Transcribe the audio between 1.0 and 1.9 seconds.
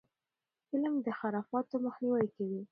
د خرافاتو